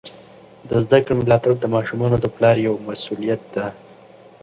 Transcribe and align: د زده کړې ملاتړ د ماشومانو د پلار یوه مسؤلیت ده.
د 0.67 0.69
زده 0.83 0.99
کړې 1.05 1.13
ملاتړ 1.19 1.51
د 1.59 1.65
ماشومانو 1.75 2.15
د 2.19 2.25
پلار 2.35 2.55
یوه 2.67 2.79
مسؤلیت 2.89 3.41
ده. 3.55 3.65